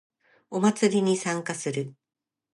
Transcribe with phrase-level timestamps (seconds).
[0.49, 1.93] お祭りに参加する